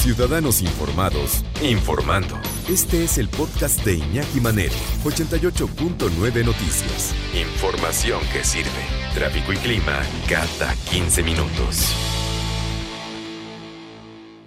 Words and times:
Ciudadanos 0.00 0.62
informados, 0.62 1.44
informando. 1.62 2.40
Este 2.70 3.04
es 3.04 3.18
el 3.18 3.28
podcast 3.28 3.84
de 3.84 3.96
Iñaki 3.96 4.40
Manero, 4.40 4.72
88.9 5.04 6.42
Noticias. 6.42 7.14
Información 7.34 8.18
que 8.32 8.42
sirve. 8.42 8.70
Tráfico 9.12 9.52
y 9.52 9.56
clima 9.56 10.00
cada 10.26 10.74
15 10.90 11.22
minutos. 11.22 11.94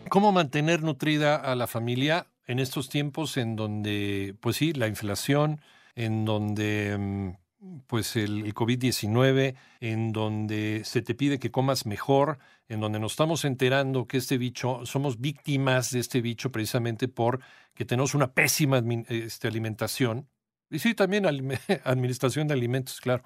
¿Cómo 0.10 0.32
mantener 0.32 0.82
nutrida 0.82 1.36
a 1.36 1.54
la 1.54 1.68
familia 1.68 2.26
en 2.48 2.58
estos 2.58 2.90
tiempos 2.90 3.38
en 3.38 3.56
donde, 3.56 4.36
pues 4.42 4.56
sí, 4.56 4.74
la 4.74 4.88
inflación, 4.88 5.62
en 5.94 6.26
donde 6.26 6.98
mm, 6.98 7.84
pues 7.86 8.16
el, 8.16 8.44
el 8.48 8.56
COVID-19, 8.56 9.54
en 9.82 10.14
donde 10.14 10.82
se 10.84 11.04
te 11.04 11.14
pide 11.14 11.38
que 11.38 11.52
comas 11.52 11.86
mejor, 11.86 12.40
en 12.70 12.80
donde 12.80 13.00
nos 13.00 13.14
estamos 13.14 13.46
enterando 13.46 14.08
que 14.08 14.18
este 14.18 14.38
bicho, 14.38 14.86
somos 14.86 15.20
víctimas 15.20 15.92
de 15.92 16.00
este 16.00 16.22
bicho 16.22 16.52
precisamente 16.52 17.08
por 17.08 17.40
que 17.74 17.86
tenemos 17.86 18.16
una 18.16 18.34
pésima 18.34 18.82
este, 19.10 19.48
alimentación, 19.48 20.30
y 20.70 20.80
sí, 20.80 20.94
también 20.96 21.26
administración 21.84 22.48
de 22.48 22.54
alimentos, 22.54 23.00
claro. 23.00 23.24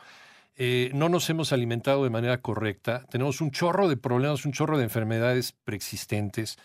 Eh, 0.55 0.89
no 0.93 1.07
nos 1.07 1.29
hemos 1.29 1.53
alimentado 1.53 2.03
de 2.03 2.09
manera 2.09 2.41
correcta, 2.41 3.05
tenemos 3.09 3.41
un 3.41 3.51
chorro 3.51 3.87
de 3.87 3.95
problemas, 3.95 4.45
un 4.45 4.53
chorro 4.53 4.77
de 4.77 4.85
enfermedades 4.85 5.53
preexistentes. 5.63 6.57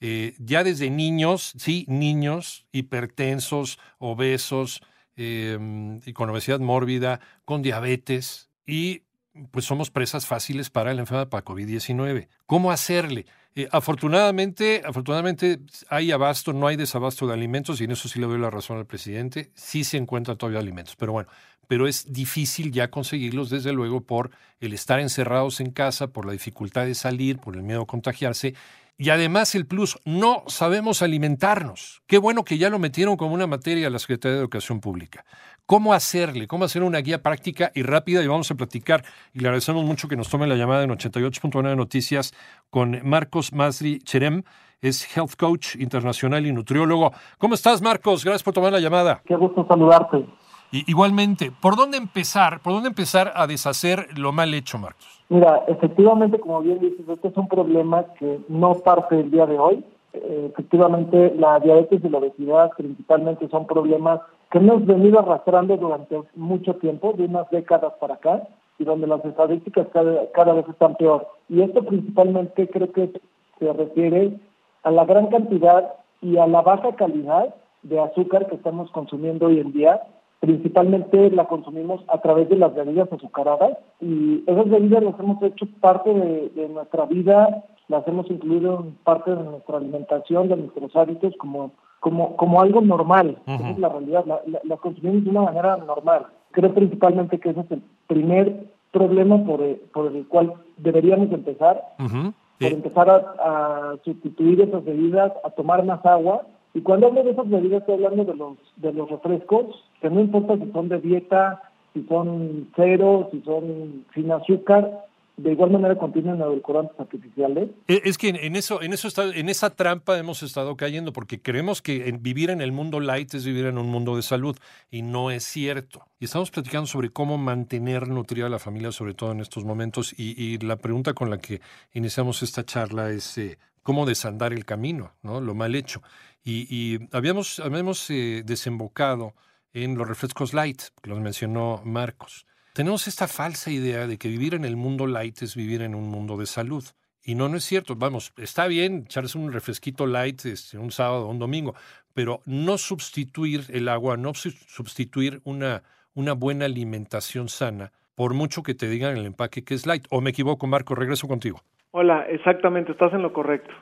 Eh, 0.00 0.34
ya 0.38 0.62
desde 0.62 0.90
niños, 0.90 1.54
sí, 1.56 1.84
niños 1.88 2.66
hipertensos, 2.72 3.78
obesos, 3.98 4.82
eh, 5.16 5.58
y 6.04 6.12
con 6.12 6.30
obesidad 6.30 6.60
mórbida, 6.60 7.20
con 7.44 7.62
diabetes, 7.62 8.50
y 8.64 9.02
pues 9.50 9.64
somos 9.64 9.90
presas 9.90 10.26
fáciles 10.26 10.70
para 10.70 10.94
la 10.94 11.00
enfermedad 11.00 11.28
para 11.28 11.44
COVID-19. 11.44 12.28
¿Cómo 12.46 12.70
hacerle? 12.70 13.26
Eh, 13.54 13.68
afortunadamente, 13.72 14.82
afortunadamente 14.84 15.58
hay 15.88 16.12
abasto, 16.12 16.52
no 16.52 16.66
hay 16.66 16.76
desabasto 16.76 17.26
de 17.26 17.34
alimentos, 17.34 17.80
y 17.80 17.84
en 17.84 17.90
eso 17.90 18.08
sí 18.08 18.20
le 18.20 18.26
doy 18.26 18.38
la 18.38 18.50
razón 18.50 18.78
al 18.78 18.86
presidente, 18.86 19.50
sí 19.54 19.84
se 19.84 19.96
encuentran 19.96 20.36
todavía 20.36 20.60
alimentos, 20.60 20.94
pero 20.96 21.12
bueno, 21.12 21.28
pero 21.66 21.86
es 21.86 22.12
difícil 22.12 22.72
ya 22.72 22.90
conseguirlos, 22.90 23.50
desde 23.50 23.72
luego, 23.72 24.00
por 24.00 24.30
el 24.60 24.72
estar 24.72 25.00
encerrados 25.00 25.60
en 25.60 25.70
casa, 25.70 26.08
por 26.08 26.24
la 26.24 26.32
dificultad 26.32 26.86
de 26.86 26.94
salir, 26.94 27.38
por 27.38 27.56
el 27.56 27.62
miedo 27.62 27.82
a 27.82 27.86
contagiarse, 27.86 28.54
y 28.98 29.10
además 29.10 29.54
el 29.54 29.64
plus, 29.64 29.96
no 30.04 30.42
sabemos 30.48 31.02
alimentarnos. 31.02 32.02
Qué 32.08 32.18
bueno 32.18 32.44
que 32.44 32.58
ya 32.58 32.68
lo 32.68 32.80
metieron 32.80 33.16
como 33.16 33.32
una 33.32 33.46
materia 33.46 33.86
a 33.86 33.90
la 33.90 34.00
Secretaría 34.00 34.34
de 34.34 34.40
Educación 34.40 34.80
Pública. 34.80 35.24
¿Cómo 35.66 35.92
hacerle? 35.94 36.48
¿Cómo 36.48 36.64
hacer 36.64 36.82
una 36.82 36.98
guía 36.98 37.22
práctica 37.22 37.70
y 37.76 37.82
rápida? 37.82 38.24
Y 38.24 38.26
vamos 38.26 38.50
a 38.50 38.56
platicar, 38.56 39.04
y 39.32 39.38
le 39.38 39.46
agradecemos 39.46 39.84
mucho 39.84 40.08
que 40.08 40.16
nos 40.16 40.28
tome 40.28 40.48
la 40.48 40.56
llamada 40.56 40.82
en 40.82 40.90
88.9 40.90 41.76
Noticias 41.76 42.34
con 42.70 42.98
Marcos 43.08 43.52
Masri 43.52 44.00
Cherem, 44.00 44.42
es 44.80 45.16
Health 45.16 45.36
Coach 45.36 45.76
Internacional 45.76 46.44
y 46.46 46.52
Nutriólogo. 46.52 47.12
¿Cómo 47.38 47.54
estás, 47.54 47.80
Marcos? 47.80 48.24
Gracias 48.24 48.42
por 48.42 48.54
tomar 48.54 48.72
la 48.72 48.80
llamada. 48.80 49.22
Qué 49.24 49.36
gusto 49.36 49.64
saludarte. 49.68 50.26
Y, 50.72 50.90
igualmente, 50.90 51.52
¿por 51.52 51.76
dónde 51.76 51.98
empezar? 51.98 52.60
¿Por 52.60 52.72
dónde 52.72 52.88
empezar 52.88 53.32
a 53.34 53.46
deshacer 53.46 54.18
lo 54.18 54.32
mal 54.32 54.52
hecho, 54.54 54.78
Marcos? 54.78 55.17
Mira, 55.30 55.64
efectivamente, 55.66 56.40
como 56.40 56.62
bien 56.62 56.78
dices, 56.78 57.06
este 57.08 57.28
es 57.28 57.36
un 57.36 57.48
problema 57.48 58.04
que 58.18 58.40
no 58.48 58.74
parte 58.74 59.16
del 59.16 59.30
día 59.30 59.46
de 59.46 59.58
hoy. 59.58 59.84
Eh, 60.14 60.50
efectivamente, 60.50 61.34
la 61.36 61.60
diabetes 61.60 62.02
y 62.02 62.08
la 62.08 62.18
obesidad 62.18 62.70
principalmente 62.76 63.46
son 63.48 63.66
problemas 63.66 64.20
que 64.50 64.58
hemos 64.58 64.86
venido 64.86 65.18
arrastrando 65.18 65.76
durante 65.76 66.22
mucho 66.34 66.76
tiempo, 66.76 67.12
de 67.12 67.26
unas 67.26 67.50
décadas 67.50 67.92
para 68.00 68.14
acá, 68.14 68.48
y 68.78 68.84
donde 68.84 69.06
las 69.06 69.22
estadísticas 69.24 69.86
cada, 69.92 70.30
cada 70.32 70.54
vez 70.54 70.66
están 70.68 70.94
peor. 70.94 71.26
Y 71.50 71.60
esto 71.60 71.82
principalmente 71.84 72.68
creo 72.68 72.90
que 72.92 73.12
se 73.58 73.72
refiere 73.72 74.38
a 74.82 74.90
la 74.90 75.04
gran 75.04 75.26
cantidad 75.26 75.92
y 76.22 76.38
a 76.38 76.46
la 76.46 76.62
baja 76.62 76.94
calidad 76.96 77.54
de 77.82 78.00
azúcar 78.00 78.46
que 78.46 78.54
estamos 78.54 78.90
consumiendo 78.92 79.46
hoy 79.46 79.60
en 79.60 79.72
día, 79.72 80.00
principalmente 80.40 81.30
la 81.30 81.46
consumimos 81.46 82.00
a 82.08 82.18
través 82.20 82.48
de 82.48 82.56
las 82.56 82.74
bebidas 82.74 83.12
azucaradas 83.12 83.76
y 84.00 84.44
esas 84.46 84.68
bebidas 84.68 85.02
las 85.02 85.18
hemos 85.18 85.42
hecho 85.42 85.66
parte 85.80 86.12
de, 86.14 86.48
de, 86.50 86.68
nuestra 86.68 87.06
vida, 87.06 87.64
las 87.88 88.06
hemos 88.06 88.30
incluido 88.30 88.80
en 88.80 88.94
parte 89.04 89.34
de 89.34 89.42
nuestra 89.42 89.78
alimentación, 89.78 90.48
de 90.48 90.56
nuestros 90.56 90.94
hábitos 90.96 91.34
como 91.38 91.72
como 92.00 92.36
como 92.36 92.60
algo 92.60 92.80
normal. 92.80 93.38
Uh 93.46 93.50
-huh. 93.50 93.54
Esa 93.56 93.70
es 93.70 93.78
la 93.78 93.88
realidad, 93.88 94.24
la, 94.26 94.40
la, 94.46 94.60
la, 94.62 94.76
consumimos 94.76 95.24
de 95.24 95.30
una 95.30 95.42
manera 95.42 95.76
normal. 95.78 96.26
Creo 96.52 96.72
principalmente 96.72 97.40
que 97.40 97.50
ese 97.50 97.60
es 97.60 97.70
el 97.72 97.82
primer 98.06 98.68
problema 98.92 99.44
por 99.44 99.60
el, 99.60 99.76
por 99.92 100.06
el 100.06 100.26
cual 100.28 100.54
deberíamos 100.76 101.32
empezar, 101.32 101.82
uh 101.98 102.04
-huh. 102.04 102.32
por 102.60 102.72
empezar 102.72 103.10
a, 103.10 103.16
a 103.40 103.96
sustituir 104.04 104.60
esas 104.60 104.84
bebidas, 104.84 105.32
a 105.42 105.50
tomar 105.50 105.84
más 105.84 106.06
agua 106.06 106.42
y 106.74 106.80
cuando 106.80 107.08
hablo 107.08 107.22
de 107.22 107.30
esas 107.30 107.48
bebidas 107.48 107.80
estoy 107.80 107.94
hablando 108.04 108.24
de 108.24 108.36
los 108.36 108.56
de 108.76 108.92
los 108.92 109.10
refrescos, 109.10 109.84
que 110.00 110.10
no 110.10 110.20
importa 110.20 110.56
si 110.56 110.70
son 110.72 110.88
de 110.88 111.00
dieta, 111.00 111.62
si 111.94 112.04
son 112.04 112.68
cero, 112.76 113.28
si 113.32 113.40
son 113.42 114.04
sin 114.14 114.30
azúcar, 114.30 115.08
de 115.38 115.52
igual 115.52 115.70
manera 115.70 115.96
contienen 115.96 116.40
edulcorantes 116.40 116.98
artificiales. 116.98 117.70
Es 117.86 118.18
que 118.18 118.28
en 118.28 118.56
eso, 118.56 118.82
en 118.82 118.92
eso 118.92 119.06
está, 119.06 119.24
en 119.24 119.48
esa 119.48 119.70
trampa 119.70 120.18
hemos 120.18 120.42
estado 120.42 120.76
cayendo, 120.76 121.12
porque 121.12 121.40
creemos 121.40 121.80
que 121.80 122.12
vivir 122.20 122.50
en 122.50 122.60
el 122.60 122.72
mundo 122.72 122.98
light 122.98 123.32
es 123.34 123.44
vivir 123.44 123.66
en 123.66 123.78
un 123.78 123.86
mundo 123.86 124.16
de 124.16 124.22
salud, 124.22 124.56
y 124.90 125.02
no 125.02 125.30
es 125.30 125.44
cierto. 125.44 126.02
Y 126.18 126.24
estamos 126.24 126.50
platicando 126.50 126.86
sobre 126.86 127.10
cómo 127.10 127.38
mantener 127.38 128.08
nutrida 128.08 128.46
a 128.46 128.50
la 128.50 128.58
familia, 128.58 128.90
sobre 128.90 129.14
todo 129.14 129.30
en 129.30 129.40
estos 129.40 129.64
momentos, 129.64 130.12
y, 130.18 130.34
y 130.42 130.58
la 130.58 130.76
pregunta 130.76 131.14
con 131.14 131.30
la 131.30 131.38
que 131.38 131.60
iniciamos 131.94 132.42
esta 132.42 132.64
charla 132.64 133.10
es 133.10 133.38
eh, 133.38 133.58
cómo 133.88 134.04
desandar 134.04 134.52
el 134.52 134.66
camino, 134.66 135.14
¿no? 135.22 135.40
Lo 135.40 135.54
mal 135.54 135.74
hecho. 135.74 136.02
Y, 136.44 136.98
habíamos, 137.10 137.58
habíamos 137.58 138.10
eh, 138.10 138.42
desembocado 138.44 139.34
en 139.72 139.96
los 139.96 140.06
refrescos 140.06 140.52
light, 140.52 140.82
que 141.02 141.08
los 141.08 141.20
mencionó 141.20 141.80
Marcos. 141.86 142.44
Tenemos 142.74 143.08
esta 143.08 143.26
falsa 143.26 143.70
idea 143.70 144.06
de 144.06 144.18
que 144.18 144.28
vivir 144.28 144.52
en 144.52 144.66
el 144.66 144.76
mundo 144.76 145.06
light 145.06 145.40
es 145.40 145.54
vivir 145.54 145.80
en 145.80 145.94
un 145.94 146.06
mundo 146.10 146.36
de 146.36 146.44
salud. 146.44 146.84
Y 147.24 147.34
no, 147.34 147.48
no 147.48 147.56
es 147.56 147.64
cierto. 147.64 147.96
Vamos, 147.96 148.34
está 148.36 148.66
bien 148.66 149.04
echarse 149.06 149.38
un 149.38 149.50
refresquito 149.54 150.06
light 150.06 150.44
este, 150.44 150.76
un 150.76 150.92
sábado 150.92 151.26
o 151.26 151.30
un 151.30 151.38
domingo, 151.38 151.74
pero 152.12 152.42
no 152.44 152.76
sustituir 152.76 153.64
el 153.70 153.88
agua, 153.88 154.18
no 154.18 154.34
sustituir 154.34 155.40
una, 155.44 155.82
una 156.12 156.34
buena 156.34 156.66
alimentación 156.66 157.48
sana, 157.48 157.92
por 158.14 158.34
mucho 158.34 158.62
que 158.62 158.74
te 158.74 158.90
digan 158.90 159.16
el 159.16 159.24
empaque 159.24 159.64
que 159.64 159.72
es 159.72 159.86
light. 159.86 160.04
¿O 160.10 160.20
me 160.20 160.28
equivoco, 160.28 160.66
Marco? 160.66 160.94
Regreso 160.94 161.26
contigo. 161.26 161.64
Hola, 161.90 162.26
exactamente, 162.28 162.92
estás 162.92 163.14
en 163.14 163.22
lo 163.22 163.32
correcto. 163.32 163.72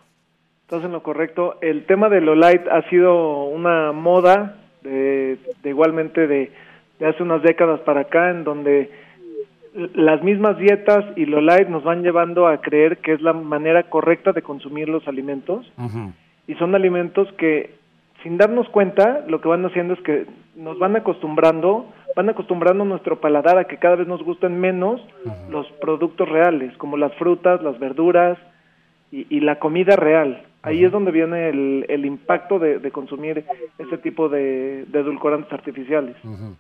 Estás 0.63 0.85
en 0.85 0.93
lo 0.93 1.03
correcto. 1.03 1.59
El 1.61 1.87
tema 1.87 2.09
de 2.09 2.21
lo 2.21 2.37
light 2.37 2.67
ha 2.69 2.83
sido 2.89 3.45
una 3.45 3.91
moda 3.93 4.57
de, 4.83 5.39
de 5.63 5.69
igualmente 5.69 6.29
de, 6.29 6.53
de, 7.01 7.07
hace 7.07 7.23
unas 7.23 7.43
décadas 7.43 7.81
para 7.81 8.03
acá, 8.03 8.31
en 8.31 8.45
donde 8.45 8.91
las 9.95 10.23
mismas 10.23 10.57
dietas 10.57 11.05
y 11.17 11.27
lo 11.27 11.41
light 11.41 11.69
nos 11.69 11.83
van 11.83 12.03
llevando 12.03 12.47
a 12.47 12.61
creer 12.61 12.99
que 12.99 13.13
es 13.13 13.21
la 13.21 13.33
manera 13.33 13.83
correcta 13.85 14.33
de 14.33 14.43
consumir 14.43 14.89
los 14.89 15.07
alimentos. 15.09 15.71
Uh 15.77 15.83
-huh. 15.83 16.13
Y 16.47 16.55
son 16.55 16.77
alimentos 16.77 17.31
que, 17.33 17.75
sin 18.23 18.39
darnos 18.39 18.69
cuenta, 18.69 19.25
lo 19.27 19.41
que 19.41 19.49
van 19.49 19.67
haciendo 19.67 19.95
es 19.95 20.01
que 20.03 20.27
nos 20.55 20.79
van 20.79 20.95
acostumbrando, 20.95 21.87
van 22.17 22.31
acostumbrando 22.31 22.85
nuestro 22.85 23.21
paladar 23.21 23.59
a 23.59 23.65
que 23.65 23.77
cada 23.77 23.97
vez 23.97 24.09
nos 24.09 24.23
gusten 24.23 24.59
menos 24.59 25.01
uh 25.25 25.29
-huh. 25.29 25.51
los 25.51 25.71
productos 25.81 26.27
reales, 26.29 26.77
como 26.79 26.97
las 26.97 27.15
frutas, 27.15 27.63
las 27.63 27.79
verduras 27.79 28.39
y, 29.13 29.27
y 29.29 29.41
la 29.41 29.59
comida 29.59 29.95
real. 29.95 30.43
Ahí 30.63 30.83
es 30.83 30.91
donde 30.91 31.13
viene 31.13 31.49
el, 31.51 31.87
el 31.89 32.05
impacto 32.07 32.59
de, 32.59 32.81
de, 32.81 32.91
consumir 32.91 33.45
ese 33.79 33.99
tipo 33.99 34.29
de, 34.29 34.85
de 34.87 34.99
edulcorantes 34.99 35.53
artificiales. 35.53 36.17
Uh 36.25 36.29
-huh. 36.29 36.55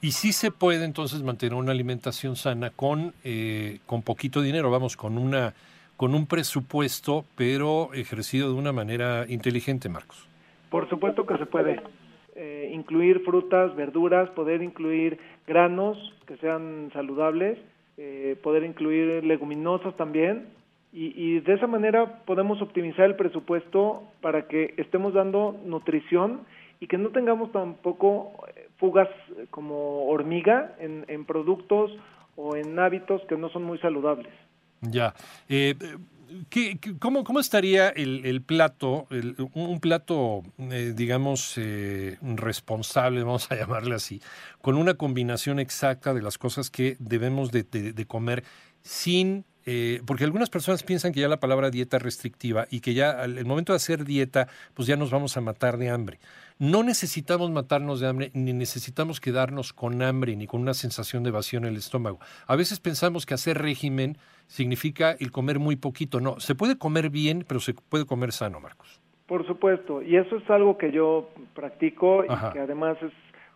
Y 0.00 0.10
sí 0.12 0.32
se 0.32 0.50
puede 0.50 0.84
entonces 0.84 1.22
mantener 1.22 1.54
una 1.54 1.70
alimentación 1.70 2.34
sana 2.34 2.70
con, 2.70 3.12
eh, 3.22 3.78
con 3.86 4.02
poquito 4.02 4.40
dinero, 4.42 4.68
vamos, 4.68 4.96
con, 4.96 5.16
una, 5.16 5.52
con 5.96 6.14
un 6.14 6.26
presupuesto, 6.26 7.24
pero 7.36 7.90
ejercido 7.94 8.48
de 8.48 8.54
una 8.54 8.72
manera 8.72 9.26
inteligente, 9.28 9.88
Marcos. 9.88 10.26
Por 10.70 10.88
supuesto 10.88 11.24
que 11.24 11.36
se 11.38 11.46
puede. 11.46 11.80
Incluir 12.72 13.20
frutas, 13.24 13.76
verduras, 13.76 14.28
poder 14.30 14.62
incluir 14.62 15.18
granos 15.46 15.96
que 16.26 16.36
sean 16.38 16.90
saludables, 16.92 17.58
eh, 17.98 18.34
poder 18.42 18.64
incluir 18.64 19.22
leguminosas 19.24 19.94
también, 19.96 20.46
Y, 20.94 21.06
y 21.16 21.40
de 21.40 21.54
esa 21.54 21.66
manera 21.66 22.20
podemos 22.26 22.60
optimizar 22.60 23.06
el 23.06 23.16
presupuesto 23.16 24.02
para 24.20 24.46
que 24.46 24.74
estemos 24.76 25.14
dando 25.14 25.56
nutrición 25.64 26.40
y 26.80 26.86
que 26.86 26.98
no 26.98 27.08
tengamos 27.08 27.50
tampoco 27.50 28.32
eh, 28.54 28.68
fugas 28.76 29.08
eh, 29.08 29.46
como 29.50 30.04
hormiga 30.12 30.74
en, 30.80 31.04
en 31.08 31.24
productos 31.24 31.90
o 32.36 32.56
en 32.56 32.78
hábitos 32.78 33.22
que 33.26 33.38
no 33.38 33.48
son 33.48 33.64
muy 33.64 33.78
saludables. 33.78 34.32
Ya. 34.82 35.14
Eh, 35.48 35.74
¿qué, 36.50 36.78
qué- 36.78 36.98
cómo, 36.98 37.24
estaría 37.40 37.88
el, 37.90 38.24
plato, 38.42 39.06
un 39.54 39.80
plato, 39.80 40.42
eh, 40.58 40.92
digamos, 40.94 41.54
eh, 41.56 42.18
responsable, 42.22 43.22
vamos 43.22 43.50
a 43.50 43.56
llamarle 43.56 43.94
así, 43.94 44.20
con 44.60 44.76
una 44.76 44.94
combinación 44.94 45.58
exacta 45.58 46.14
de 46.14 46.22
las 46.22 46.38
cosas 46.38 46.70
que 46.70 46.96
debemos 46.98 47.50
de, 47.52 47.62
de- 47.64 47.92
de 47.92 48.06
comer 48.06 48.44
sin... 48.82 49.44
eh, 49.66 50.00
porque 50.06 50.24
algunas 50.24 50.50
personas 50.50 50.82
piensan 50.82 51.12
que 51.12 51.20
ya 51.20 51.28
la 51.28 51.40
palabra 51.40 51.70
dieta 51.70 51.96
es 51.96 52.02
restrictiva 52.02 52.66
y 52.70 52.80
que 52.80 52.94
ya 52.94 53.10
al 53.10 53.38
el 53.38 53.46
momento 53.46 53.72
de 53.72 53.76
hacer 53.76 54.04
dieta, 54.04 54.48
pues 54.74 54.88
ya 54.88 54.96
nos 54.96 55.10
vamos 55.10 55.36
a 55.36 55.40
matar 55.40 55.76
de 55.76 55.90
hambre. 55.90 56.18
No 56.58 56.82
necesitamos 56.82 57.50
matarnos 57.50 58.00
de 58.00 58.08
hambre, 58.08 58.30
ni 58.34 58.52
necesitamos 58.52 59.20
quedarnos 59.20 59.72
con 59.72 60.02
hambre, 60.02 60.36
ni 60.36 60.46
con 60.46 60.60
una 60.60 60.74
sensación 60.74 61.24
de 61.24 61.30
vacío 61.30 61.58
en 61.58 61.64
el 61.64 61.76
estómago. 61.76 62.20
A 62.46 62.56
veces 62.56 62.78
pensamos 62.78 63.26
que 63.26 63.34
hacer 63.34 63.58
régimen 63.58 64.16
significa 64.46 65.12
el 65.18 65.32
comer 65.32 65.58
muy 65.58 65.76
poquito. 65.76 66.20
No, 66.20 66.38
se 66.40 66.54
puede 66.54 66.78
comer 66.78 67.10
bien, 67.10 67.44
pero 67.46 67.60
se 67.60 67.74
puede 67.74 68.06
comer 68.06 68.32
sano, 68.32 68.60
Marcos. 68.60 69.00
Por 69.26 69.46
supuesto, 69.46 70.02
y 70.02 70.16
eso 70.16 70.36
es 70.36 70.50
algo 70.50 70.76
que 70.76 70.92
yo 70.92 71.30
practico 71.54 72.24
Ajá. 72.28 72.50
y 72.50 72.52
que 72.52 72.60
además 72.60 72.96
es 73.02 73.12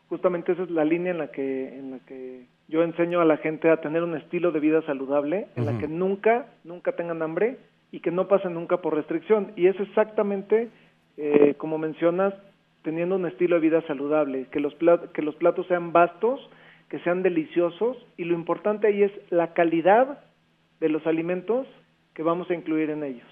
justamente 0.08 0.53
esa 0.53 0.62
es 0.62 0.70
la 0.70 0.85
línea 0.85 1.12
en 1.12 1.19
la 1.19 1.29
que 1.32 1.79
en 1.79 1.91
la 1.93 1.99
que 2.00 2.47
yo 2.69 2.82
enseño 2.82 3.20
a 3.20 3.25
la 3.25 3.37
gente 3.38 3.70
a 3.70 3.81
tener 3.81 4.03
un 4.03 4.17
estilo 4.17 4.50
de 4.53 4.61
vida 4.61 4.82
saludable, 4.82 5.47
en 5.56 5.67
la 5.67 5.79
que 5.79 5.88
nunca 5.88 6.47
nunca 6.64 6.93
tengan 6.93 7.23
hambre 7.23 7.58
y 7.93 8.00
que 8.00 8.11
no 8.11 8.26
pasen 8.29 8.55
nunca 8.55 8.79
por 8.79 8.94
restricción. 8.94 9.53
Y 9.56 9.67
es 9.69 9.79
exactamente 9.81 10.69
eh, 11.17 11.55
como 11.58 11.79
mencionas 11.79 12.35
teniendo 12.82 13.17
un 13.17 13.26
estilo 13.26 13.56
de 13.56 13.62
vida 13.69 13.82
saludable, 13.87 14.47
que 14.53 14.61
los 14.61 14.76
plat- 14.79 15.11
que 15.12 15.23
los 15.23 15.35
platos 15.37 15.67
sean 15.67 15.93
vastos, 15.93 16.41
que 16.88 16.99
sean 17.00 17.23
deliciosos 17.23 17.97
y 18.17 18.25
lo 18.25 18.35
importante 18.35 18.87
ahí 18.87 19.02
es 19.02 19.12
la 19.31 19.52
calidad 19.55 20.20
de 20.81 20.88
los 20.88 21.05
alimentos 21.06 21.67
que 22.16 22.22
vamos 22.22 22.50
a 22.50 22.54
incluir 22.54 22.88
en 22.88 23.04
ellos. 23.04 23.28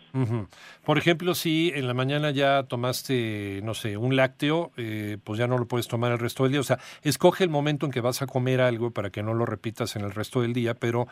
Por 0.84 0.98
ejemplo, 0.98 1.34
si 1.34 1.72
en 1.74 1.86
la 1.86 1.94
mañana 1.94 2.30
ya 2.32 2.64
tomaste, 2.64 3.60
no 3.64 3.72
sé, 3.72 3.96
un 3.96 4.14
lácteo, 4.14 4.72
eh, 4.76 5.16
pues 5.24 5.38
ya 5.38 5.46
no 5.46 5.56
lo 5.56 5.66
puedes 5.66 5.88
tomar 5.88 6.12
el 6.12 6.18
resto 6.18 6.42
del 6.42 6.52
día. 6.52 6.60
O 6.60 6.64
sea, 6.64 6.76
escoge 7.02 7.44
el 7.44 7.50
momento 7.50 7.86
en 7.86 7.92
que 7.92 8.02
vas 8.02 8.20
a 8.20 8.26
comer 8.26 8.60
algo 8.60 8.90
para 8.90 9.08
que 9.08 9.22
no 9.22 9.32
lo 9.32 9.46
repitas 9.46 9.96
en 9.96 10.04
el 10.04 10.10
resto 10.10 10.42
del 10.42 10.52
día, 10.52 10.74
pero 10.74 11.06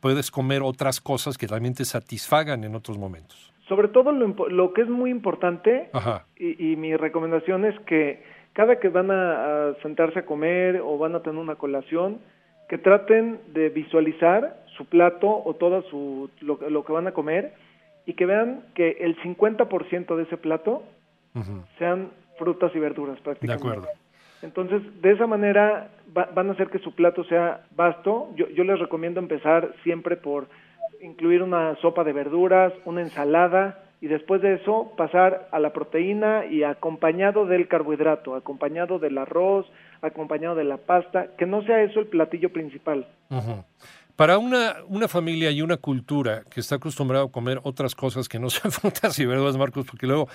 puedes 0.00 0.30
comer 0.30 0.62
otras 0.62 1.02
cosas 1.02 1.36
que 1.36 1.46
también 1.46 1.74
te 1.74 1.84
satisfagan 1.84 2.64
en 2.64 2.74
otros 2.74 2.96
momentos. 2.96 3.52
Sobre 3.68 3.88
todo 3.88 4.10
lo, 4.10 4.72
que 4.72 4.80
es 4.80 4.88
muy 4.88 5.10
importante 5.10 5.90
Ajá. 5.92 6.24
y, 6.38 6.72
y 6.72 6.76
mi 6.76 6.96
recomendación 6.96 7.66
es 7.66 7.78
que 7.80 8.24
cada 8.54 8.80
que 8.80 8.88
van 8.88 9.10
a, 9.10 9.68
a 9.68 9.74
sentarse 9.82 10.20
a 10.20 10.24
comer 10.24 10.80
o 10.82 10.96
van 10.96 11.14
a 11.14 11.22
tener 11.22 11.38
una 11.38 11.56
colación, 11.56 12.20
que 12.70 12.78
traten 12.78 13.40
de 13.52 13.68
visualizar 13.68 14.64
su 14.78 14.86
plato 14.86 15.28
o 15.44 15.54
todo 15.54 15.82
su, 15.90 16.30
lo, 16.40 16.58
lo 16.70 16.84
que 16.84 16.92
van 16.94 17.06
a 17.06 17.12
comer 17.12 17.52
y 18.06 18.14
que 18.14 18.24
vean 18.24 18.62
que 18.74 18.96
el 19.00 19.16
50% 19.20 20.16
de 20.16 20.22
ese 20.22 20.38
plato 20.38 20.82
sean 21.78 22.08
frutas 22.38 22.72
y 22.74 22.78
verduras 22.78 23.16
De 23.16 23.22
prácticamente. 23.22 23.68
acuerdo. 23.68 23.88
Entonces, 24.42 24.80
de 25.02 25.10
esa 25.12 25.26
manera 25.26 25.90
va- 26.16 26.28
van 26.34 26.48
a 26.48 26.52
hacer 26.52 26.68
que 26.68 26.78
su 26.78 26.94
plato 26.94 27.24
sea 27.24 27.64
vasto. 27.76 28.30
Yo, 28.36 28.48
yo 28.48 28.64
les 28.64 28.78
recomiendo 28.78 29.20
empezar 29.20 29.74
siempre 29.82 30.16
por 30.16 30.46
incluir 31.02 31.42
una 31.42 31.74
sopa 31.76 32.02
de 32.04 32.12
verduras, 32.12 32.72
una 32.84 33.02
ensalada 33.02 33.82
y 34.00 34.06
después 34.06 34.40
de 34.42 34.54
eso 34.54 34.92
pasar 34.96 35.48
a 35.50 35.58
la 35.58 35.72
proteína 35.72 36.46
y 36.46 36.62
acompañado 36.62 37.46
del 37.46 37.66
carbohidrato, 37.68 38.36
acompañado 38.36 38.98
del 39.00 39.18
arroz, 39.18 39.66
acompañado 40.02 40.54
de 40.54 40.64
la 40.64 40.76
pasta, 40.76 41.28
que 41.36 41.46
no 41.46 41.62
sea 41.62 41.82
eso 41.82 41.98
el 42.00 42.06
platillo 42.06 42.52
principal. 42.52 43.06
Para 44.18 44.38
una, 44.38 44.78
una 44.88 45.06
familia 45.06 45.52
y 45.52 45.62
una 45.62 45.76
cultura 45.76 46.42
que 46.52 46.58
está 46.58 46.74
acostumbrada 46.74 47.26
a 47.26 47.28
comer 47.28 47.60
otras 47.62 47.94
cosas 47.94 48.28
que 48.28 48.40
no 48.40 48.50
sean 48.50 48.72
frutas 48.72 49.16
y 49.20 49.24
verduras, 49.24 49.56
Marcos, 49.56 49.86
porque 49.86 50.08
luego 50.08 50.26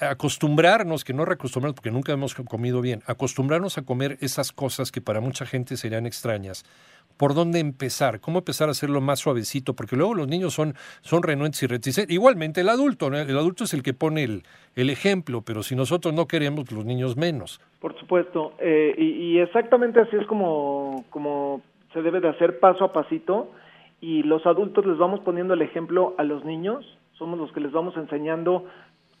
acostumbrarnos, 0.00 1.04
que 1.04 1.12
no 1.14 1.24
reacostumbrarnos 1.24 1.76
porque 1.76 1.92
nunca 1.92 2.10
hemos 2.10 2.34
comido 2.34 2.80
bien, 2.80 3.04
acostumbrarnos 3.06 3.78
a 3.78 3.82
comer 3.82 4.18
esas 4.20 4.50
cosas 4.50 4.90
que 4.90 5.00
para 5.00 5.20
mucha 5.20 5.46
gente 5.46 5.76
serían 5.76 6.06
extrañas, 6.06 6.64
¿por 7.16 7.34
dónde 7.34 7.60
empezar? 7.60 8.18
¿Cómo 8.18 8.40
empezar 8.40 8.66
a 8.66 8.72
hacerlo 8.72 9.00
más 9.00 9.20
suavecito? 9.20 9.74
Porque 9.74 9.94
luego 9.94 10.14
los 10.14 10.26
niños 10.26 10.52
son, 10.52 10.74
son 11.00 11.22
renuentes 11.22 11.62
y 11.62 11.68
reticentes. 11.68 12.12
Igualmente 12.12 12.62
el 12.62 12.68
adulto, 12.68 13.10
¿no? 13.10 13.18
el 13.20 13.38
adulto 13.38 13.62
es 13.62 13.74
el 13.74 13.84
que 13.84 13.94
pone 13.94 14.24
el, 14.24 14.42
el 14.74 14.90
ejemplo, 14.90 15.42
pero 15.42 15.62
si 15.62 15.76
nosotros 15.76 16.12
no 16.12 16.26
queremos, 16.26 16.64
pues 16.64 16.72
los 16.72 16.84
niños 16.84 17.16
menos. 17.16 17.60
Por 17.78 17.96
supuesto, 17.96 18.54
eh, 18.58 18.92
y, 18.98 19.04
y 19.04 19.38
exactamente 19.38 20.00
así 20.00 20.16
es 20.16 20.26
como, 20.26 21.04
como 21.10 21.62
se 21.92 22.02
debe 22.02 22.20
de 22.20 22.28
hacer 22.28 22.58
paso 22.60 22.84
a 22.84 22.92
pasito 22.92 23.50
y 24.00 24.22
los 24.22 24.46
adultos 24.46 24.86
les 24.86 24.98
vamos 24.98 25.20
poniendo 25.20 25.54
el 25.54 25.62
ejemplo 25.62 26.14
a 26.18 26.24
los 26.24 26.44
niños, 26.44 26.98
somos 27.12 27.38
los 27.38 27.52
que 27.52 27.60
les 27.60 27.72
vamos 27.72 27.96
enseñando 27.96 28.64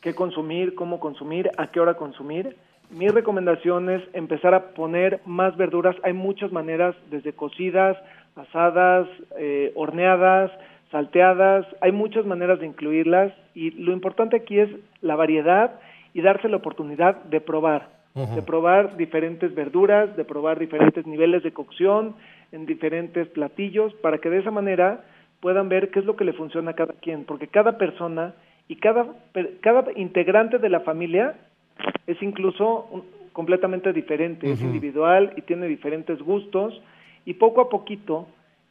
qué 0.00 0.14
consumir, 0.14 0.74
cómo 0.74 1.00
consumir, 1.00 1.50
a 1.58 1.66
qué 1.70 1.80
hora 1.80 1.94
consumir. 1.94 2.56
Mi 2.90 3.08
recomendación 3.08 3.90
es 3.90 4.02
empezar 4.14 4.54
a 4.54 4.70
poner 4.70 5.20
más 5.26 5.56
verduras, 5.56 5.94
hay 6.02 6.12
muchas 6.12 6.50
maneras, 6.50 6.96
desde 7.10 7.32
cocidas, 7.32 7.96
asadas, 8.34 9.06
eh, 9.38 9.72
horneadas, 9.74 10.50
salteadas, 10.90 11.66
hay 11.80 11.92
muchas 11.92 12.24
maneras 12.24 12.58
de 12.58 12.66
incluirlas 12.66 13.32
y 13.54 13.70
lo 13.72 13.92
importante 13.92 14.36
aquí 14.36 14.58
es 14.58 14.70
la 15.02 15.14
variedad 15.14 15.78
y 16.14 16.22
darse 16.22 16.48
la 16.48 16.56
oportunidad 16.56 17.22
de 17.24 17.40
probar 17.40 18.00
de 18.14 18.42
probar 18.42 18.96
diferentes 18.96 19.54
verduras, 19.54 20.16
de 20.16 20.24
probar 20.24 20.58
diferentes 20.58 21.06
niveles 21.06 21.44
de 21.44 21.52
cocción 21.52 22.16
en 22.52 22.66
diferentes 22.66 23.28
platillos, 23.28 23.92
para 24.02 24.18
que 24.18 24.30
de 24.30 24.38
esa 24.38 24.50
manera 24.50 25.04
puedan 25.40 25.68
ver 25.68 25.90
qué 25.90 26.00
es 26.00 26.04
lo 26.04 26.16
que 26.16 26.24
le 26.24 26.32
funciona 26.32 26.72
a 26.72 26.74
cada 26.74 26.94
quien, 26.94 27.24
porque 27.24 27.48
cada 27.48 27.78
persona 27.78 28.34
y 28.68 28.76
cada, 28.76 29.06
cada 29.60 29.84
integrante 29.96 30.58
de 30.58 30.68
la 30.68 30.80
familia 30.80 31.34
es 32.06 32.22
incluso 32.22 32.86
un- 32.90 33.04
completamente 33.32 33.92
diferente, 33.92 34.50
es 34.50 34.60
individual 34.66 35.32
y 35.36 35.42
tiene 35.42 35.66
diferentes 35.66 36.20
gustos, 36.20 36.80
y 37.24 37.34
poco 37.34 37.60
a 37.60 37.68
poquito 37.68 38.26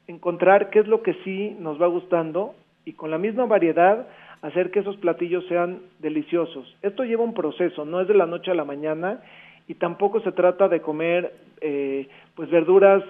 encontrar 0.07 0.69
qué 0.69 0.79
es 0.79 0.87
lo 0.87 1.01
que 1.01 1.13
sí 1.23 1.55
nos 1.59 1.81
va 1.81 1.87
gustando 1.87 2.55
y 2.85 2.93
con 2.93 3.11
la 3.11 3.17
misma 3.17 3.45
variedad 3.45 4.07
hacer 4.41 4.71
que 4.71 4.79
esos 4.79 4.97
platillos 4.97 5.45
sean 5.47 5.79
deliciosos. 5.99 6.75
Esto 6.81 7.04
lleva 7.04 7.23
un 7.23 7.33
proceso, 7.33 7.85
no 7.85 8.01
es 8.01 8.07
de 8.07 8.13
la 8.15 8.25
noche 8.25 8.51
a 8.51 8.56
la 8.56 8.63
mañana 8.65 9.21
y 9.68 9.75
tampoco 9.75 10.19
se 10.21 10.31
trata 10.31 10.68
de 10.68 10.81
comer 10.81 11.33
eh, 11.61 12.07
pues 12.39 12.49
verduras, 12.51 13.03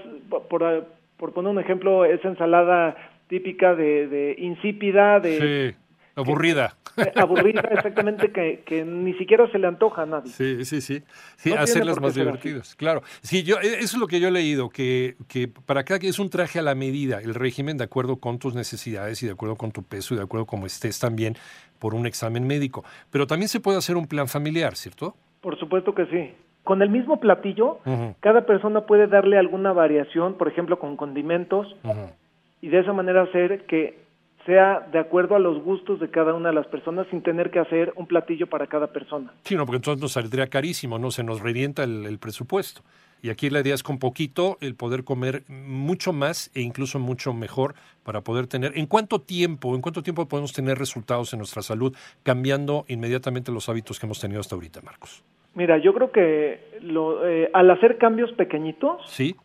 por, 0.50 0.88
por 1.18 1.34
poner 1.34 1.52
un 1.52 1.60
ejemplo, 1.60 2.04
esa 2.04 2.30
ensalada 2.30 2.96
típica 3.28 3.76
de, 3.76 4.08
de 4.08 4.36
insípida, 4.40 5.20
de 5.20 5.76
Sí, 5.76 5.78
aburrida. 6.16 6.76
eh, 6.98 7.12
aburrida 7.16 7.62
exactamente, 7.62 8.32
que, 8.32 8.64
que 8.66 8.84
ni 8.84 9.14
siquiera 9.20 9.48
se 9.52 9.60
le 9.60 9.68
antoja 9.68 10.02
a 10.02 10.06
nadie. 10.08 10.32
Sí, 10.32 10.66
sí, 10.66 10.82
sí. 10.82 11.04
Sí, 11.38 11.50
No 11.52 11.58
tiene 11.58 11.60
hacerlas 11.60 12.02
más 12.02 12.16
divertidas. 12.16 12.74
Claro. 12.74 13.04
Sí, 13.22 13.44
yo, 13.44 13.58
e- 13.62 13.68
eso 13.82 13.98
es 13.98 14.00
lo 14.00 14.08
que 14.08 14.20
yo 14.20 14.30
he 14.30 14.32
leído, 14.32 14.72
que, 14.72 15.16
que 15.28 15.48
para 15.48 15.84
cada 15.84 16.00
que 16.00 16.08
es 16.08 16.18
un 16.18 16.32
traje 16.32 16.58
a 16.58 16.64
la 16.64 16.74
medida, 16.74 17.20
el 17.22 17.36
régimen 17.36 17.78
de 17.78 17.84
acuerdo 17.84 18.16
con 18.16 18.40
tus 18.40 18.56
necesidades 18.56 19.22
y 19.22 19.28
de 19.28 19.34
acuerdo 19.34 19.58
con 19.58 19.72
tu 19.72 19.84
peso 19.84 20.16
y 20.16 20.18
de 20.18 20.24
acuerdo 20.24 20.48
como 20.48 20.66
estés 20.66 20.98
también 20.98 21.36
por 21.78 21.94
un 21.94 22.08
examen 22.08 22.48
médico. 22.48 22.84
Pero 23.12 23.28
también 23.28 23.48
se 23.48 23.60
puede 23.60 23.78
hacer 23.78 23.96
un 23.96 24.08
plan 24.08 24.28
familiar, 24.28 24.76
¿cierto? 24.76 25.16
Por 25.42 25.60
supuesto 25.60 25.94
que 25.94 26.08
sí. 26.08 26.34
Con 26.70 26.84
el 26.84 26.92
mismo 26.92 27.20
platillo, 27.20 27.80
cada 28.20 28.46
persona 28.46 28.82
puede 28.82 29.08
darle 29.08 29.40
alguna 29.40 29.74
variación, 29.74 30.36
por 30.36 30.48
ejemplo, 30.48 30.78
con 30.78 30.98
condimentos, 30.98 31.66
y 32.62 32.68
de 32.68 32.78
esa 32.78 32.94
manera 32.94 33.24
hacer 33.24 33.66
que 33.66 33.98
sea 34.46 34.88
de 34.92 35.00
acuerdo 35.00 35.36
a 35.36 35.40
los 35.40 35.64
gustos 35.64 36.00
de 36.00 36.12
cada 36.12 36.36
una 36.36 36.50
de 36.50 36.54
las 36.54 36.68
personas 36.68 37.08
sin 37.10 37.24
tener 37.24 37.50
que 37.50 37.58
hacer 37.58 37.92
un 37.96 38.06
platillo 38.06 38.46
para 38.46 38.68
cada 38.68 38.86
persona. 38.86 39.34
Sí, 39.46 39.56
no, 39.56 39.66
porque 39.66 39.78
entonces 39.78 40.00
nos 40.00 40.12
saldría 40.12 40.46
carísimo, 40.46 41.00
¿no? 41.00 41.10
Se 41.10 41.24
nos 41.24 41.42
revienta 41.42 41.84
el, 41.84 42.06
el 42.06 42.20
presupuesto. 42.20 42.82
Y 43.24 43.32
aquí 43.32 43.50
la 43.50 43.62
idea 43.62 43.74
es 43.74 43.82
con 43.82 43.98
poquito 43.98 44.60
el 44.62 44.76
poder 44.76 45.04
comer 45.04 45.46
mucho 45.48 46.14
más 46.14 46.52
e 46.54 46.62
incluso 46.62 47.00
mucho 47.00 47.34
mejor 47.34 47.74
para 48.04 48.22
poder 48.22 48.46
tener. 48.46 48.78
¿En 48.78 48.86
cuánto 48.86 49.22
tiempo, 49.22 49.74
en 49.74 49.82
cuánto 49.82 50.04
tiempo 50.04 50.28
podemos 50.28 50.54
tener 50.54 50.78
resultados 50.78 51.34
en 51.34 51.40
nuestra 51.40 51.64
salud 51.64 51.98
cambiando 52.22 52.86
inmediatamente 52.90 53.52
los 53.52 53.70
hábitos 53.70 54.00
que 54.00 54.06
hemos 54.06 54.20
tenido 54.20 54.40
hasta 54.40 54.54
ahorita, 54.54 54.82
Marcos? 54.84 55.24
Mira, 55.56 55.78
yo 55.78 55.94
creo 55.94 56.12
que 56.12 56.60
lo, 56.82 57.28
eh, 57.28 57.50
al 57.54 57.70
hacer 57.72 57.98
cambios 57.98 58.32
pequeñitos, 58.34 59.02
Sí, 59.10 59.36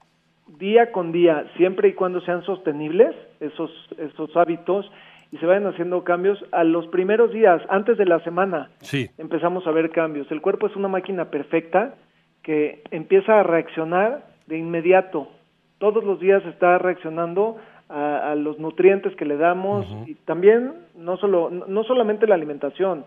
día 0.59 0.93
con 0.93 1.13
día, 1.13 1.47
siempre 1.57 1.89
y 1.89 1.93
cuando 1.95 2.21
sean 2.21 2.43
sostenibles 2.45 3.15
esos, 3.41 3.71
esos 3.99 4.37
hábitos 4.37 4.91
y 5.33 5.39
se 5.39 5.47
vayan 5.47 5.67
haciendo 5.67 6.05
cambios, 6.05 6.39
a 6.53 6.63
los 6.63 6.87
primeros 6.89 7.33
días, 7.33 7.61
antes 7.69 7.99
de 7.99 8.07
la 8.07 8.21
semana, 8.21 8.71
sí. 8.81 9.11
empezamos 9.19 9.67
a 9.67 9.73
ver 9.73 9.91
cambios. 9.91 10.31
El 10.31 10.41
cuerpo 10.41 10.69
es 10.69 10.77
una 10.77 10.87
máquina 10.87 11.31
perfecta 11.31 11.95
que 12.43 12.83
empieza 12.93 13.41
a 13.41 13.43
reaccionar 13.43 14.27
de 14.47 14.59
inmediato. 14.59 15.29
Todos 15.79 16.05
los 16.05 16.21
días 16.21 16.45
está 16.47 16.79
reaccionando 16.79 17.57
a, 17.89 18.35
los 18.37 18.59
nutrientes 18.59 19.15
que 19.17 19.25
le 19.25 19.37
damos 19.37 19.87
y 20.07 20.15
también 20.15 20.73
no 20.97 21.17
solo 21.17 21.51
no 21.51 21.85
solamente 21.85 22.27
la 22.27 22.35
alimentación, 22.35 23.05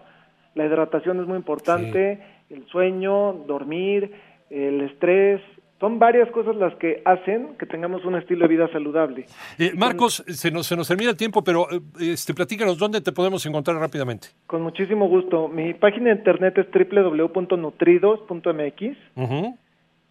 la 0.53 0.65
hidratación 0.65 1.19
es 1.19 1.27
muy 1.27 1.37
importante, 1.37 2.19
el 2.49 2.65
sueño, 2.67 3.33
dormir, 3.47 4.11
el 4.49 4.81
estrés, 4.81 5.41
son 5.79 5.99
varias 5.99 6.29
cosas 6.31 6.55
las 6.55 6.73
que 6.75 7.03
hacen 7.05 7.55
que 7.59 7.67
tengamos 7.67 8.03
un 8.03 8.15
estilo 8.15 8.47
de 8.47 8.49
vida 8.55 8.67
saludable. 8.71 9.27
Eh, 9.59 9.73
Marcos, 9.75 10.23
se 10.27 10.49
nos, 10.49 10.65
se 10.65 10.75
nos 10.75 10.87
termina 10.87 11.11
el 11.11 11.17
tiempo, 11.17 11.43
pero 11.43 11.67
eh, 11.71 11.79
este, 11.99 12.33
platícanos 12.33 12.79
dónde 12.79 12.99
te 13.01 13.11
podemos 13.11 13.45
encontrar 13.45 13.77
rápidamente. 13.77 14.29
Con 14.47 14.63
muchísimo 14.63 15.07
gusto. 15.07 15.47
Mi 15.47 15.75
página 15.75 16.05
de 16.05 16.13
internet 16.15 16.57
es 16.57 16.65
www.nutridos.mx 16.71 18.97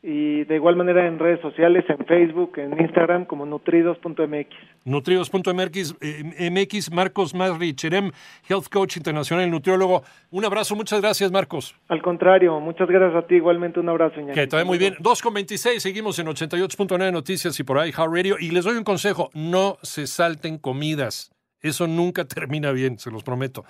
y 0.08 0.44
de 0.44 0.54
igual 0.54 0.76
manera 0.76 1.04
en 1.08 1.18
redes 1.18 1.40
sociales, 1.40 1.84
en 1.88 2.06
Facebook, 2.06 2.52
en 2.58 2.80
Instagram 2.80 3.24
como 3.24 3.44
nutridos.mx. 3.44 4.54
Nutridos.mx, 4.84 5.96
eh, 6.00 6.48
MX, 6.48 6.92
Marcos 6.92 7.34
Masri 7.34 7.74
Cherem, 7.74 8.12
Health 8.48 8.68
Coach 8.70 8.98
Internacional, 8.98 9.50
nutriólogo. 9.50 10.04
Un 10.30 10.44
abrazo, 10.44 10.76
muchas 10.76 11.00
gracias 11.00 11.32
Marcos. 11.32 11.74
Al 11.88 12.02
contrario, 12.02 12.60
muchas 12.60 12.88
gracias 12.88 13.24
a 13.24 13.26
ti, 13.26 13.34
igualmente 13.34 13.80
un 13.80 13.88
abrazo. 13.88 14.14
Que 14.32 14.46
te 14.46 14.54
vaya 14.54 14.64
muy 14.64 14.78
bien. 14.78 14.94
2.26, 15.00 15.80
seguimos 15.80 16.20
en 16.20 16.28
88.9 16.28 17.12
Noticias 17.12 17.58
y 17.58 17.64
por 17.64 17.80
ahí, 17.80 17.90
How 17.90 18.06
Radio. 18.06 18.36
Y 18.38 18.52
les 18.52 18.64
doy 18.64 18.76
un 18.76 18.84
consejo, 18.84 19.30
no 19.34 19.78
se 19.82 20.06
salten 20.06 20.58
comidas. 20.58 21.32
Eso 21.62 21.88
nunca 21.88 22.24
termina 22.28 22.70
bien, 22.70 22.98
se 23.00 23.10
los 23.10 23.24
prometo. 23.24 23.64